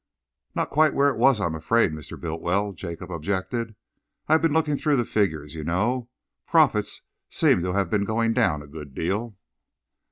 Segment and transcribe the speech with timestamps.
[0.55, 2.19] "Not quite where it was, I am afraid, Mr.
[2.19, 3.75] Bultiwell," Jacob objected.
[4.27, 6.09] "I've been looking through the figures, you know.
[6.47, 9.37] Profits seem to have been going down a good deal."